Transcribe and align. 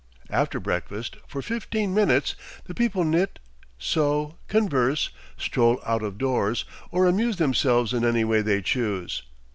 After 0.31 0.59
breakfast, 0.59 1.15
for 1.27 1.43
fifteen 1.43 1.93
minutes, 1.93 2.35
the 2.65 2.73
people 2.73 3.03
knit, 3.03 3.37
sew, 3.77 4.35
converse, 4.47 5.11
stroll 5.37 5.79
out 5.85 6.01
of 6.01 6.17
doors, 6.17 6.65
or 6.89 7.05
amuse 7.05 7.37
themselves 7.37 7.93
in 7.93 8.03
any 8.03 8.23
way 8.23 8.41
they 8.41 8.63
choose. 8.63 9.21